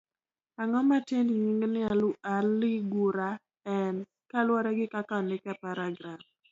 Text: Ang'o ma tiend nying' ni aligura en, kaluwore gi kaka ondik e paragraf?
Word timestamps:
Ang'o 0.61 0.79
ma 0.89 0.97
tiend 1.07 1.29
nying' 1.43 1.65
ni 1.73 1.81
aligura 2.35 3.29
en, 3.79 3.95
kaluwore 4.31 4.71
gi 4.77 4.85
kaka 4.93 5.13
ondik 5.21 5.43
e 5.51 5.53
paragraf? 5.63 6.21